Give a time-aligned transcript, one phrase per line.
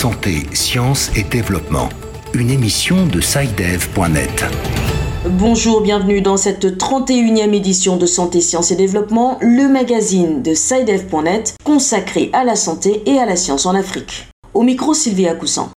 [0.00, 1.90] Santé, sciences et développement.
[2.32, 4.46] Une émission de SciDev.net.
[5.26, 11.54] Bonjour, bienvenue dans cette 31e édition de Santé, Sciences et Développement, le magazine de SciDev.net
[11.64, 14.26] consacré à la santé et à la science en Afrique.
[14.54, 15.68] Au micro, Sylvia Coussan.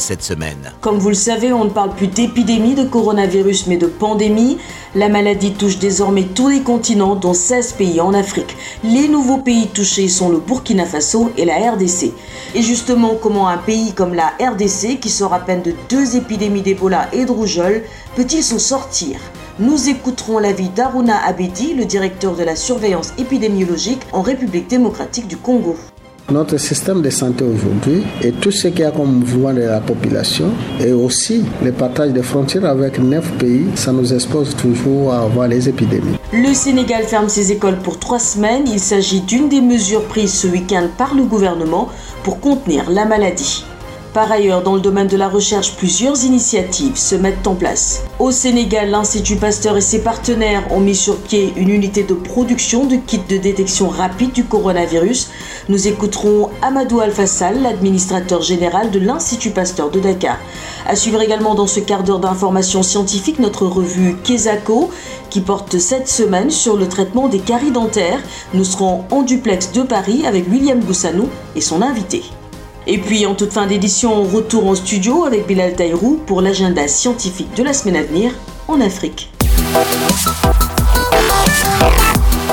[0.00, 0.72] Cette semaine.
[0.80, 4.58] Comme vous le savez, on ne parle plus d'épidémie de coronavirus mais de pandémie.
[4.94, 8.56] La maladie touche désormais tous les continents, dont 16 pays en Afrique.
[8.82, 12.12] Les nouveaux pays touchés sont le Burkina Faso et la RDC.
[12.54, 16.62] Et justement, comment un pays comme la RDC, qui sort à peine de deux épidémies
[16.62, 17.84] d'Ebola et de rougeole,
[18.16, 19.20] peut-il s'en sortir?
[19.58, 25.36] Nous écouterons l'avis d'Aruna Abedi, le directeur de la surveillance épidémiologique en République démocratique du
[25.36, 25.76] Congo.
[26.30, 29.80] Notre système de santé aujourd'hui et tout ce qu'il y a comme mouvement de la
[29.80, 35.22] population et aussi le partage des frontières avec neuf pays, ça nous expose toujours à
[35.22, 36.16] avoir les épidémies.
[36.32, 38.62] Le Sénégal ferme ses écoles pour trois semaines.
[38.68, 41.88] Il s'agit d'une des mesures prises ce week-end par le gouvernement
[42.22, 43.64] pour contenir la maladie.
[44.12, 48.02] Par ailleurs, dans le domaine de la recherche, plusieurs initiatives se mettent en place.
[48.18, 52.86] Au Sénégal, l'Institut Pasteur et ses partenaires ont mis sur pied une unité de production
[52.86, 55.30] de kits de détection rapide du coronavirus.
[55.68, 60.38] Nous écouterons Amadou Alfassal, l'administrateur général de l'Institut Pasteur de Dakar.
[60.88, 64.90] À suivre également dans ce quart d'heure d'information scientifique notre revue Kesako
[65.30, 68.18] qui porte cette semaine sur le traitement des caries dentaires.
[68.54, 72.24] Nous serons en duplex de Paris avec William Boussanou et son invité.
[72.92, 77.54] Et puis en toute fin d'édition, retour en studio avec Bilal Taïrou pour l'agenda scientifique
[77.54, 78.32] de la semaine à venir
[78.66, 79.30] en Afrique.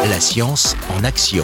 [0.08, 1.44] La science en action.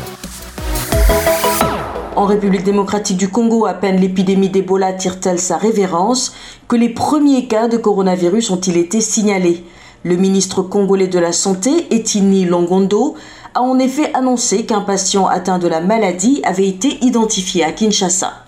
[2.16, 6.36] En République démocratique du Congo, à peine l'épidémie d'Ebola tire-t-elle sa révérence
[6.68, 9.64] que les premiers cas de coronavirus ont-ils été signalés?
[10.04, 13.16] Le ministre congolais de la Santé, Etini Longondo,
[13.56, 18.44] a en effet annoncé qu'un patient atteint de la maladie avait été identifié à Kinshasa.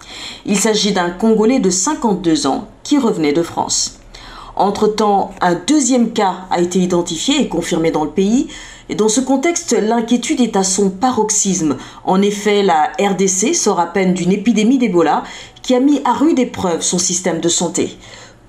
[0.46, 4.00] Il s'agit d'un Congolais de 52 ans qui revenait de France.
[4.56, 8.48] Entre-temps, un deuxième cas a été identifié et confirmé dans le pays.
[8.88, 11.76] Et dans ce contexte, l'inquiétude est à son paroxysme.
[12.04, 15.24] En effet, la RDC sort à peine d'une épidémie d'Ebola
[15.62, 17.98] qui a mis à rude épreuve son système de santé.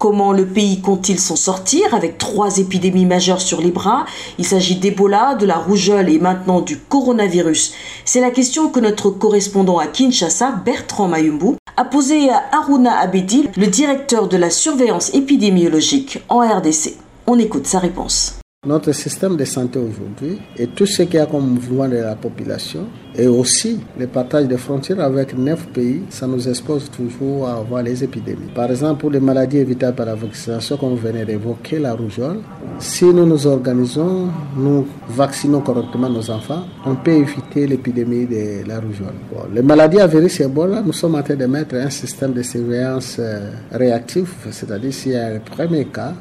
[0.08, 4.06] Comment le pays compte-t-il s'en sortir avec trois épidémies majeures sur les bras?
[4.38, 7.74] Il s'agit d'Ebola, de la rougeole et maintenant du coronavirus.
[8.04, 13.48] C'est la question que notre correspondant à Kinshasa, Bertrand Mayumbu, a posée à Aruna Abedi,
[13.56, 16.94] le directeur de la surveillance épidémiologique en RDC.
[17.26, 18.38] On écoute sa réponse.
[18.64, 22.14] Notre système de santé aujourd'hui et tout ce qu'il y a comme mouvement de la
[22.14, 22.86] population
[23.18, 27.82] et aussi le partage des frontières avec neuf pays, ça nous expose toujours à avoir
[27.82, 28.50] les épidémies.
[28.54, 32.38] Par exemple, pour les maladies évitables par la vaccination, comme vous venez d'évoquer, la rougeole,
[32.78, 38.80] si nous nous organisons, nous vaccinons correctement nos enfants, on peut éviter l'épidémie de la
[38.80, 39.14] rougeole.
[39.54, 43.16] Les maladies à virus Ebola, nous sommes en train de mettre un système de surveillance
[43.18, 46.12] euh, réactif, c'est-à-dire s'il y a un premier cas,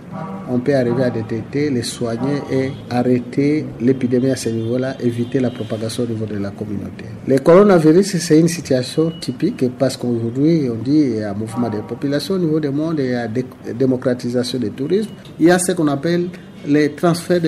[0.50, 5.50] on peut arriver à détecter, les soigner et arrêter l'épidémie à ce niveau-là, éviter la
[5.50, 6.85] propagation au niveau de la communauté.
[7.28, 11.70] Le coronavirus, c'est une situation typique parce qu'aujourd'hui, on dit il y a un mouvement
[11.70, 13.28] de population au niveau du monde, il y a
[13.74, 15.10] démocratisation du tourisme,
[15.40, 16.28] il y a ce qu'on appelle
[16.68, 17.42] les transferts,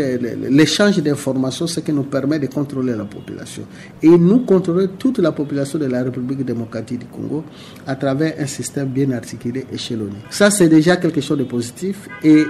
[0.50, 3.64] l'échange d'informations, ce qui nous permet de contrôler la population.
[4.02, 7.44] Et nous contrôlons toute la population de la République démocratique du Congo
[7.86, 10.18] à travers un système bien articulé, échelonné.
[10.30, 12.44] Ça, c'est déjà quelque chose de positif et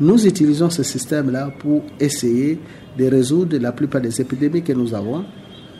[0.00, 2.58] nous utilisons ce système-là pour essayer
[2.98, 5.24] de résoudre la plupart des épidémies que nous avons.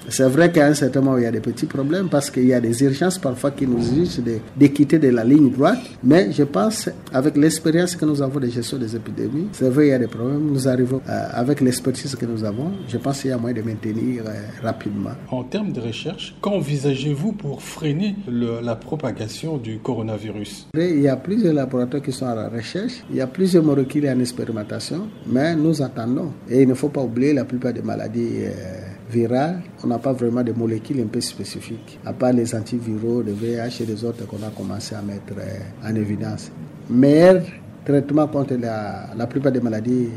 [0.08, 2.54] C'est vrai qu'à un certain moment, il y a des petits problèmes parce qu'il y
[2.54, 5.80] a des urgences parfois qui nous exigent de, de, quitter de la ligne droite.
[6.02, 9.90] Mais je pense, avec l'expérience que nous avons de gestion des épidémies, c'est vrai, il
[9.90, 10.50] y a des problèmes.
[10.52, 13.62] Nous arrivons, euh, avec l'expertise que nous avons, je pense qu'il y a moyen de
[13.62, 15.10] maintenir euh, rapidement.
[15.30, 20.68] En termes de recherche, qu'envisagez-vous pour freiner le, la propagation du coronavirus?
[20.74, 23.04] Il y a plusieurs laboratoires qui sont à la recherche.
[23.10, 25.08] Il y a plusieurs molécules en expérimentation.
[25.26, 26.32] Mais nous attendons.
[26.48, 28.44] Et il ne faut pas oublier la plupart des maladies.
[28.44, 28.50] Euh,
[29.84, 33.82] on n'a pas vraiment de molécules un peu spécifiques, à part les antiviraux, le VIH
[33.82, 35.34] et les autres qu'on a commencé à mettre
[35.84, 36.50] en évidence.
[36.88, 37.42] Meilleur
[37.84, 40.08] traitement contre la, la plupart des maladies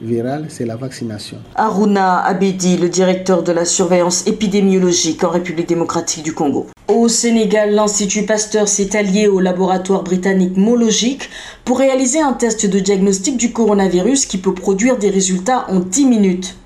[0.00, 1.38] virales, c'est la vaccination.
[1.54, 6.66] Aruna Abedi, le directeur de la surveillance épidémiologique en République démocratique du Congo.
[6.88, 11.28] Au Sénégal, l'Institut Pasteur s'est allié au laboratoire britannique Mologic
[11.64, 16.06] pour réaliser un test de diagnostic du coronavirus qui peut produire des résultats en 10
[16.06, 16.56] minutes.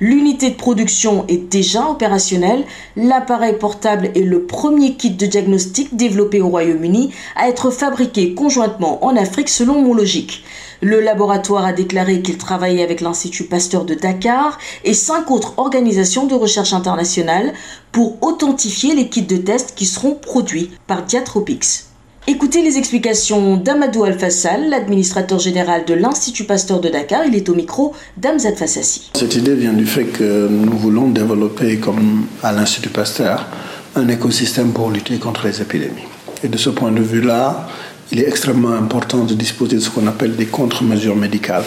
[0.00, 2.64] L'unité de production est déjà opérationnelle.
[2.96, 9.04] L'appareil portable est le premier kit de diagnostic développé au Royaume-Uni à être fabriqué conjointement
[9.04, 10.44] en Afrique selon mon logique.
[10.80, 16.26] Le laboratoire a déclaré qu'il travaillait avec l'Institut Pasteur de Dakar et cinq autres organisations
[16.26, 17.52] de recherche internationales
[17.92, 21.91] pour authentifier les kits de test qui seront produits par Diatropics.
[22.28, 27.24] Écoutez les explications d'Amadou Al-Fassal, l'administrateur général de l'Institut Pasteur de Dakar.
[27.26, 29.10] Il est au micro d'Amzad Fassassi.
[29.16, 33.48] Cette idée vient du fait que nous voulons développer, comme à l'Institut Pasteur,
[33.96, 36.06] un écosystème pour lutter contre les épidémies.
[36.44, 37.68] Et de ce point de vue-là,
[38.12, 41.64] il est extrêmement important de disposer de ce qu'on appelle des contre-mesures médicales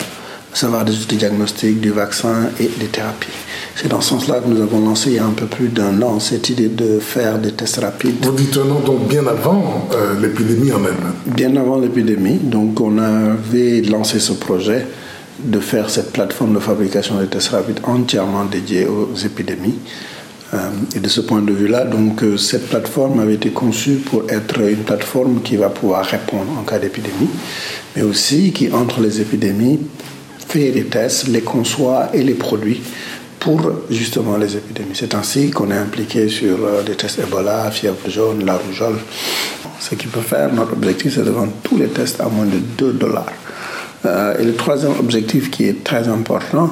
[0.55, 3.27] savoir des outils diagnostiques, du vaccin et des thérapies.
[3.75, 6.01] C'est dans ce sens-là que nous avons lancé il y a un peu plus d'un
[6.01, 8.15] an cette idée de faire des tests rapides.
[8.23, 12.39] Vous dites un an, donc bien avant euh, l'épidémie en elle Bien avant l'épidémie.
[12.41, 14.87] Donc on avait lancé ce projet
[15.43, 19.75] de faire cette plateforme de fabrication des tests rapides entièrement dédiée aux épidémies.
[20.53, 24.23] Euh, et de ce point de vue-là, donc euh, cette plateforme avait été conçue pour
[24.29, 27.29] être une plateforme qui va pouvoir répondre en cas d'épidémie,
[27.95, 29.81] mais aussi qui entre les épidémies
[30.47, 32.79] fait les tests, les conçoit et les produit
[33.45, 33.61] pour
[33.91, 34.95] justement les épidémies.
[34.95, 38.95] C'est ainsi qu'on est impliqué sur euh, des tests Ebola, fièvre jaune, la rougeole.
[39.79, 42.57] Ce qui peut faire, notre objectif, c'est de vendre tous les tests à moins de
[42.57, 43.31] 2 dollars.
[44.07, 46.71] Euh, et le troisième objectif qui est très important,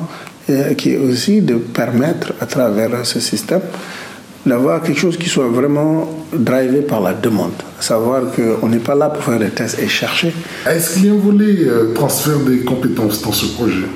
[0.49, 3.61] euh, qui est aussi de permettre à travers ce système
[4.45, 7.53] d'avoir quelque chose qui soit vraiment drivé par la demande.
[7.79, 10.33] Savoir qu'on n'est pas là pour faire des tests et chercher.
[10.69, 13.87] Est-ce qu'il y a un volet euh, transfert des compétences dans ce projet?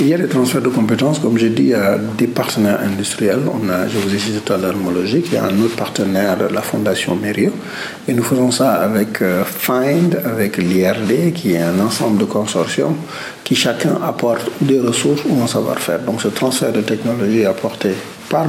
[0.00, 3.40] Il y a des transferts de compétences, comme j'ai dit, à des partenaires industriels.
[3.46, 5.76] On a, je vous ai cité tout à l'heure Mologique, il y a un autre
[5.76, 7.52] partenaire, la Fondation Mério.
[8.08, 12.96] Et nous faisons ça avec euh, Find, avec l'IRD, qui est un ensemble de consortiums
[13.44, 16.00] qui chacun apporte des ressources ou un savoir-faire.
[16.00, 17.90] Donc ce transfert de technologie est apporté
[18.32, 18.46] par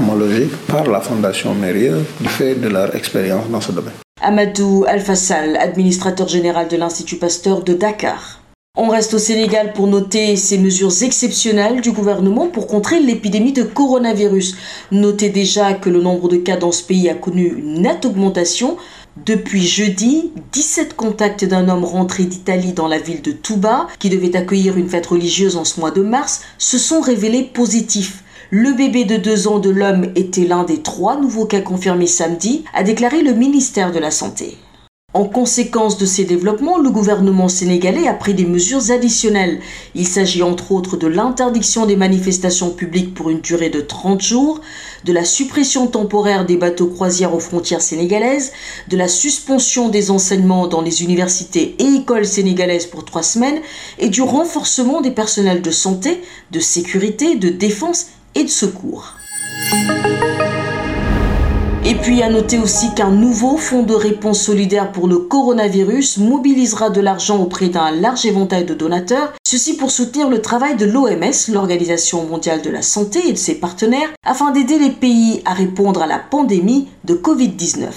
[0.69, 3.91] par la Fondation Mérieux, du fait de leur expérience dans ce domaine.
[4.21, 8.39] Amadou Alfassal, administrateur général de l'Institut Pasteur de Dakar.
[8.77, 13.63] On reste au Sénégal pour noter ces mesures exceptionnelles du gouvernement pour contrer l'épidémie de
[13.63, 14.55] coronavirus.
[14.93, 18.77] Notez déjà que le nombre de cas dans ce pays a connu une nette augmentation.
[19.25, 24.35] Depuis jeudi, 17 contacts d'un homme rentré d'Italie dans la ville de Touba, qui devait
[24.37, 28.22] accueillir une fête religieuse en ce mois de mars, se sont révélés positifs.
[28.55, 32.63] Le bébé de deux ans de l'homme était l'un des trois nouveaux cas confirmés samedi,
[32.75, 34.59] a déclaré le ministère de la Santé.
[35.15, 39.59] En conséquence de ces développements, le gouvernement sénégalais a pris des mesures additionnelles.
[39.95, 44.61] Il s'agit entre autres de l'interdiction des manifestations publiques pour une durée de 30 jours,
[45.03, 48.51] de la suppression temporaire des bateaux croisières aux frontières sénégalaises,
[48.87, 53.61] de la suspension des enseignements dans les universités et écoles sénégalaises pour trois semaines
[53.97, 56.21] et du renforcement des personnels de santé,
[56.51, 59.15] de sécurité, de défense et de secours.
[61.85, 66.89] Et puis à noter aussi qu'un nouveau fonds de réponse solidaire pour le coronavirus mobilisera
[66.89, 71.51] de l'argent auprès d'un large éventail de donateurs, ceci pour soutenir le travail de l'OMS,
[71.51, 76.01] l'Organisation mondiale de la santé et de ses partenaires, afin d'aider les pays à répondre
[76.01, 77.89] à la pandémie de Covid-19.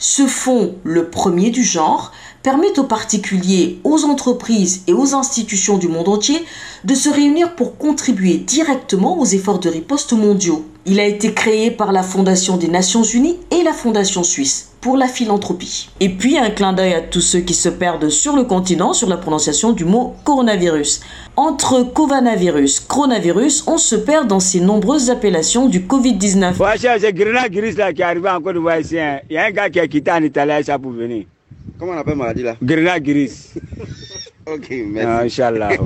[0.00, 2.12] Ce fonds, le premier du genre,
[2.42, 6.44] permet aux particuliers, aux entreprises et aux institutions du monde entier
[6.84, 10.64] de se réunir pour contribuer directement aux efforts de riposte mondiaux.
[10.86, 14.96] Il a été créé par la Fondation des Nations Unies et la Fondation suisse pour
[14.96, 15.90] la philanthropie.
[16.00, 19.08] Et puis un clin d'œil à tous ceux qui se perdent sur le continent sur
[19.08, 21.00] la prononciation du mot coronavirus.
[21.36, 26.54] Entre coronavirus, coronavirus, on se perd dans ces nombreuses appellations du Covid-19.
[29.28, 31.26] Il y a un gars qui a quitté en Italie ça pour venir.
[31.78, 32.56] Comment on appelle maladie là?
[32.62, 33.52] Grena Gris.
[34.46, 35.06] ok, merci.
[35.06, 35.70] Ah, Inch'Allah.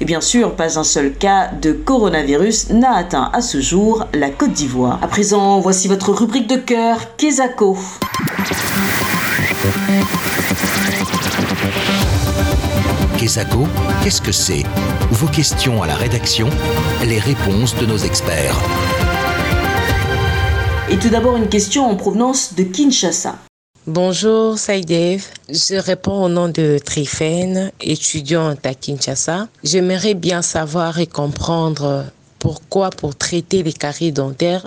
[0.00, 4.28] Et bien sûr, pas un seul cas de coronavirus n'a atteint à ce jour la
[4.28, 4.98] Côte d'Ivoire.
[5.02, 7.78] À présent, voici votre rubrique de cœur, Kezako.
[13.18, 13.66] Kezako,
[14.02, 14.64] qu'est-ce que c'est?
[15.10, 16.48] Vos questions à la rédaction,
[17.06, 18.56] les réponses de nos experts.
[20.90, 23.36] Et tout d'abord, une question en provenance de Kinshasa.
[23.86, 29.46] Bonjour Saïdev, je réponds au nom de Trifène, étudiante à Kinshasa.
[29.62, 32.04] J'aimerais bien savoir et comprendre
[32.40, 34.66] pourquoi pour traiter les caries dentaires,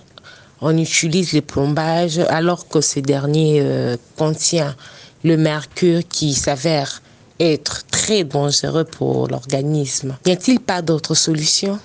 [0.61, 4.73] on utilise le plombage alors que ce dernier euh, contient
[5.25, 7.01] le mercure qui s'avère
[7.41, 10.17] être très dangereux pour l'organisme.
[10.25, 11.77] N'y a-t-il pas d'autre solution?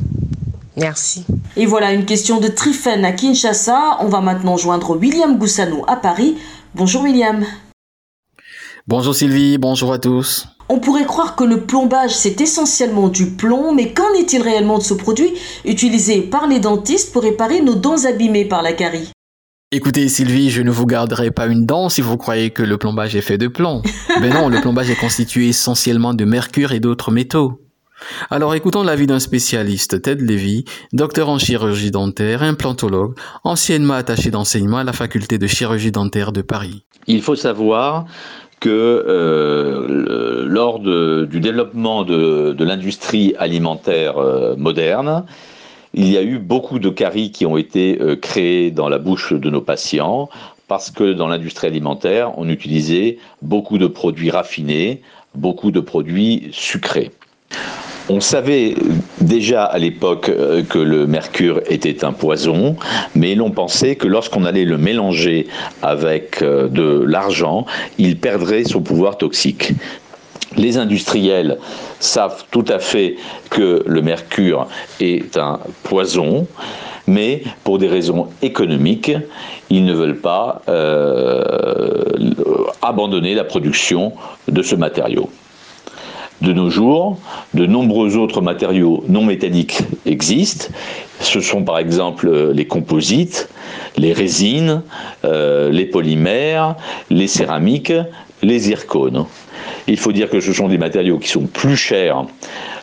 [0.76, 1.25] Merci.
[1.57, 3.99] Et voilà une question de Trifène à Kinshasa.
[4.00, 6.37] On va maintenant joindre William Goussano à Paris.
[6.75, 7.45] Bonjour William.
[8.87, 10.47] Bonjour Sylvie, bonjour à tous.
[10.69, 14.83] On pourrait croire que le plombage c'est essentiellement du plomb, mais qu'en est-il réellement de
[14.83, 15.33] ce produit
[15.64, 19.11] utilisé par les dentistes pour réparer nos dents abîmées par la carie?
[19.73, 23.16] Écoutez Sylvie, je ne vous garderai pas une dent si vous croyez que le plombage
[23.16, 23.83] est fait de plomb.
[24.21, 27.63] Mais non, le plombage est constitué essentiellement de mercure et d'autres métaux.
[28.31, 34.79] Alors écoutons l'avis d'un spécialiste, Ted Levy, docteur en chirurgie dentaire, implantologue, anciennement attaché d'enseignement
[34.79, 36.85] à la faculté de chirurgie dentaire de Paris.
[37.07, 38.07] Il faut savoir
[38.61, 45.25] que euh, lors du développement de, l'industrie alimentaire euh, moderne,
[45.93, 49.33] il y a eu beaucoup de caries qui ont été euh, créées dans la bouche
[49.33, 50.29] de nos patients
[50.67, 55.03] parce que dans l'industrie alimentaire, on utilisait beaucoup de produits raffinés,
[55.35, 57.11] beaucoup de produits sucrés.
[58.11, 58.75] On savait
[59.23, 62.76] déjà à l'époque euh, que le mercure était un poison,
[63.14, 65.46] mais l'on pensait que lorsqu'on allait le mélanger
[65.80, 67.64] avec euh, de l'argent,
[67.96, 69.73] il perdrait son pouvoir toxique.
[70.58, 71.58] Les industriels
[71.99, 73.16] savent tout à fait
[73.49, 74.68] que le mercure
[75.00, 76.46] est un poison,
[77.06, 79.12] mais pour des raisons économiques,
[79.70, 82.04] ils ne veulent pas euh,
[82.82, 84.12] abandonner la production
[84.46, 85.30] de ce matériau.
[86.41, 87.19] De nos jours,
[87.55, 90.67] de nombreux autres matériaux non métalliques existent.
[91.21, 93.49] Ce sont par exemple euh, les composites,
[93.97, 94.83] les résines,
[95.25, 96.76] euh, les polymères,
[97.09, 97.93] les céramiques,
[98.43, 99.26] les zircones.
[99.87, 102.25] Il faut dire que ce sont des matériaux qui sont plus chers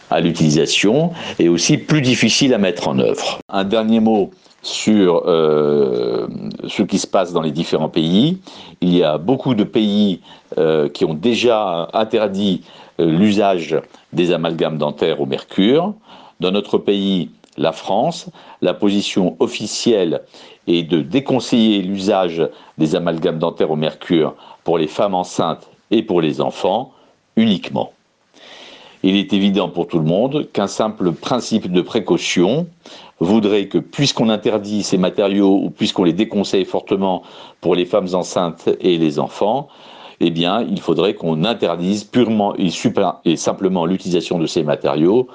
[0.10, 3.40] à l'utilisation et aussi plus difficiles à mettre en œuvre.
[3.50, 4.32] Un dernier mot
[4.64, 6.28] sur euh,
[6.68, 8.38] ce qui se passe dans les différents pays.
[8.82, 10.22] Il y a beaucoup de pays
[10.94, 12.62] qui ont déjà interdit
[13.02, 13.80] euh, l'usage
[14.14, 15.94] des amalgames dentaires au mercure.
[16.40, 18.30] Dans notre pays, la France,
[18.62, 20.22] la position officielle
[20.68, 26.22] est de déconseiller l'usage des amalgames dentaires au mercure pour les femmes enceintes et pour
[26.22, 26.94] les enfants
[27.36, 27.94] uniquement.
[29.04, 32.68] Il est évident pour tout le monde qu'un simple principe de précaution
[33.22, 37.22] voudrait que puisqu'on interdit ces matériaux ou puisqu'on les déconseille fortement
[37.62, 39.70] pour les femmes enceintes et les enfants,
[40.20, 45.28] eh bien, il faudrait qu'on interdise purement et, simplement l'utilisation de ces matériaux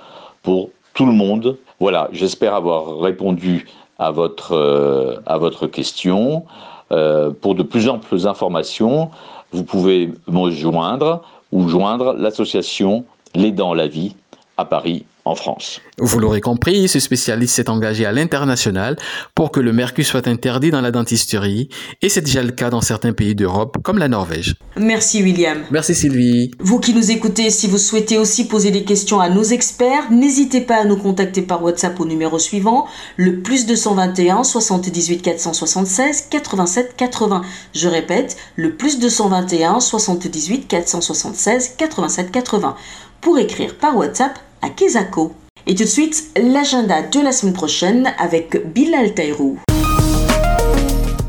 [0.42, 1.58] pour tout le monde.
[1.80, 3.66] Voilà, j'espère avoir répondu
[3.98, 6.44] à votre, euh, question.
[6.92, 9.10] Euh, pour de plus amples informations,
[9.52, 14.14] vous pouvez me joindre ou joindre l'association Les Dents la Vie
[14.56, 15.80] à Paris en France.
[15.98, 18.96] Vous l'aurez compris, ce spécialiste s'est engagé à l'international
[19.34, 21.68] pour que le mercure soit interdit dans la dentisterie
[22.00, 24.54] et c'est déjà le cas dans certains pays d'Europe comme la Norvège.
[24.76, 25.64] Merci William.
[25.70, 26.52] Merci Sylvie.
[26.60, 30.60] Vous qui nous écoutez, si vous souhaitez aussi poser des questions à nos experts, n'hésitez
[30.60, 32.86] pas à nous contacter par WhatsApp au numéro suivant,
[33.16, 37.42] le plus 221 78 476 87 80.
[37.74, 42.76] Je répète, le plus 221 78 476 87 80
[43.20, 45.32] pour écrire par WhatsApp à Kezako.
[45.66, 49.58] Et tout de suite, l'agenda de la semaine prochaine avec Bilal Taïrou.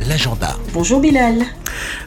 [0.07, 0.55] L'agenda.
[0.73, 1.43] Bonjour Bilal.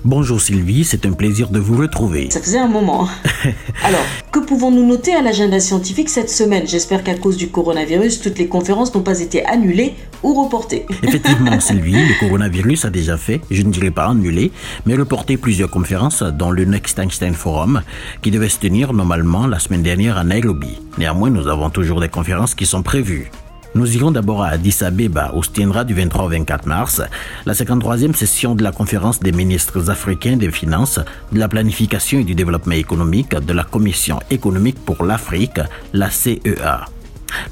[0.05, 2.31] Bonjour Sylvie, c'est un plaisir de vous retrouver.
[2.31, 3.07] Ça faisait un moment.
[3.85, 6.67] Alors, que pouvons-nous noter à l'agenda scientifique cette semaine?
[6.67, 10.87] J'espère qu'à cause du coronavirus, toutes les conférences n'ont pas été annulées ou reportées.
[11.03, 14.51] Effectivement Sylvie, le coronavirus a déjà fait, je ne dirais pas annulé,
[14.87, 17.83] mais reporté plusieurs conférences dont le Next Einstein Forum
[18.23, 20.79] qui devait se tenir normalement la semaine dernière à Nairobi.
[20.97, 23.31] Néanmoins, nous avons toujours des conférences qui sont prévues.
[23.75, 27.03] Nous irons d'abord à Addis Abeba, où se tiendra du 23 au 24 mars
[27.47, 30.99] la 53e session de la conférence des ministres africains des Finances,
[31.31, 35.61] de la planification et du développement économique de la Commission économique pour l'Afrique,
[35.93, 36.87] la CEA.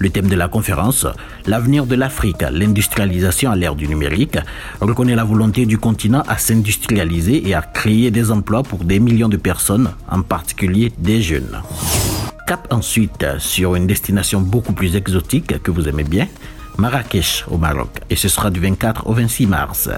[0.01, 1.07] Le thème de la conférence,
[1.47, 4.39] l'avenir de l'Afrique, l'industrialisation à l'ère du numérique,
[4.81, 9.29] reconnaît la volonté du continent à s'industrialiser et à créer des emplois pour des millions
[9.29, 11.63] de personnes, en particulier des jeunes.
[12.49, 16.27] Cap ensuite sur une destination beaucoup plus exotique que vous aimez bien,
[16.79, 19.91] Marrakech au Maroc, et ce sera du 24 au 26 mars.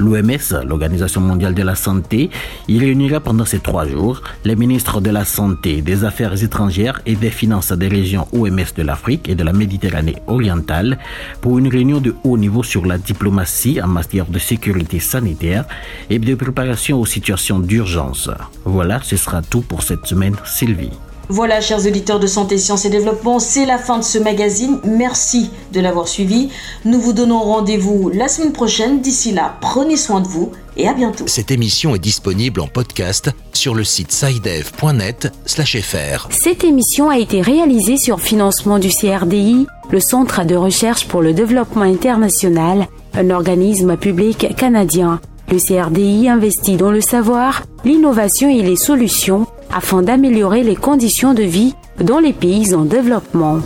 [0.00, 2.30] L'OMS, l'Organisation mondiale de la santé,
[2.66, 7.14] y réunira pendant ces trois jours les ministres de la Santé, des Affaires étrangères et
[7.14, 10.98] des Finances des régions OMS de l'Afrique et de la Méditerranée orientale
[11.40, 15.64] pour une réunion de haut niveau sur la diplomatie en matière de sécurité sanitaire
[16.10, 18.30] et de préparation aux situations d'urgence.
[18.64, 20.90] Voilà, ce sera tout pour cette semaine, Sylvie.
[21.30, 24.78] Voilà, chers auditeurs de Santé, Sciences et Développement, c'est la fin de ce magazine.
[24.84, 26.48] Merci de l'avoir suivi.
[26.86, 29.02] Nous vous donnons rendez-vous la semaine prochaine.
[29.02, 31.24] D'ici là, prenez soin de vous et à bientôt.
[31.26, 36.28] Cette émission est disponible en podcast sur le site sidev.net/fr.
[36.30, 41.34] Cette émission a été réalisée sur financement du CRDI, le Centre de recherche pour le
[41.34, 45.20] développement international, un organisme public canadien.
[45.50, 51.42] Le CRDI investit dans le savoir, l'innovation et les solutions afin d'améliorer les conditions de
[51.42, 53.60] vie dans les pays en développement.